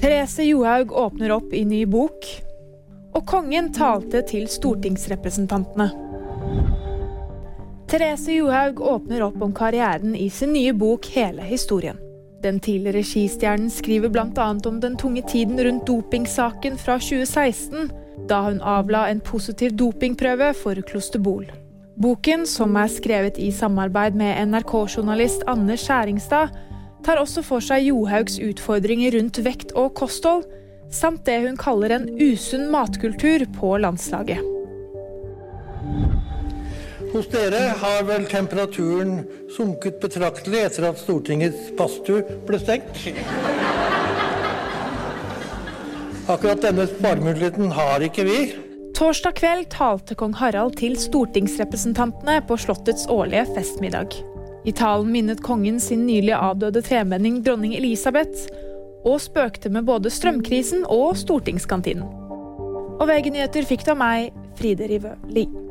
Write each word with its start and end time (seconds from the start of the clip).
Therese 0.00 0.44
Johaug 0.44 0.92
åpner 0.92 1.30
opp 1.30 1.52
i 1.52 1.64
ny 1.64 1.86
bok. 1.86 2.26
Og 3.16 3.22
kongen 3.26 3.70
talte 3.72 4.20
til 4.28 4.44
stortingsrepresentantene. 4.52 5.86
Therese 7.88 8.34
Johaug 8.36 8.82
åpner 8.84 9.24
opp 9.24 9.40
om 9.42 9.54
karrieren 9.56 10.12
i 10.16 10.28
sin 10.30 10.52
nye 10.52 10.74
bok 10.76 11.06
'Hele 11.06 11.42
historien'. 11.42 12.02
Den 12.42 12.60
tidligere 12.60 13.02
skistjernen 13.02 13.70
skriver 13.70 14.08
bl.a. 14.08 14.48
om 14.68 14.80
den 14.80 14.96
tunge 14.96 15.22
tiden 15.22 15.60
rundt 15.64 15.86
dopingsaken 15.86 16.76
fra 16.76 16.98
2016, 16.98 17.90
da 18.28 18.42
hun 18.42 18.60
avla 18.60 19.08
en 19.08 19.20
positiv 19.20 19.70
dopingprøve 19.70 20.52
for 20.54 20.74
klosterbol. 20.74 21.46
Boken, 21.96 22.46
som 22.46 22.76
er 22.76 22.92
skrevet 22.92 23.38
i 23.38 23.50
samarbeid 23.50 24.14
med 24.14 24.36
NRK-journalist 24.48 25.42
Anne 25.48 25.76
Skjæringstad, 25.76 26.52
tar 27.04 27.20
også 27.20 27.42
for 27.44 27.64
seg 27.64 27.88
Johaugs 27.88 28.38
utfordringer 28.42 29.16
rundt 29.18 29.40
vekt 29.44 29.74
og 29.76 29.94
kosthold, 29.98 30.46
samt 30.92 31.26
det 31.26 31.40
hun 31.44 31.58
kaller 31.60 31.96
en 31.96 32.06
usunn 32.20 32.68
matkultur 32.72 33.44
på 33.56 33.76
landslaget. 33.82 34.40
Hos 37.12 37.28
dere 37.32 37.62
har 37.80 38.02
vel 38.04 38.26
temperaturen 38.28 39.20
sunket 39.56 40.00
betraktelig 40.02 40.66
etter 40.66 40.88
at 40.90 41.00
Stortingets 41.00 41.70
badstue 41.78 42.24
ble 42.48 42.60
stengt? 42.60 42.98
Akkurat 46.26 46.60
denne 46.64 46.88
sparemuligheten 46.90 47.70
har 47.72 48.02
ikke 48.02 48.26
vi. 48.26 48.38
Torsdag 48.96 49.36
kveld 49.38 49.68
talte 49.72 50.16
kong 50.18 50.34
Harald 50.40 50.78
til 50.80 50.96
stortingsrepresentantene 50.98 52.40
på 52.48 52.58
Slottets 52.58 53.06
årlige 53.12 53.46
festmiddag. 53.54 54.16
I 54.66 54.72
talen 54.74 55.12
minnet 55.14 55.42
kongen 55.46 55.78
sin 55.80 56.06
nylig 56.08 56.34
avdøde 56.34 56.82
tremenning 56.82 57.38
dronning 57.46 57.76
Elisabeth, 57.78 58.48
og 59.06 59.20
spøkte 59.22 59.70
med 59.70 59.86
både 59.86 60.10
strømkrisen 60.10 60.82
og 60.90 61.14
stortingskantinen. 61.20 62.02
Og 62.96 63.06
VG-nyheter 63.06 63.68
fikk 63.68 63.86
du 63.86 63.92
av 63.94 64.00
meg, 64.00 64.34
Fride 64.58 64.88
Rivø 64.90 65.14
Lie. 65.30 65.65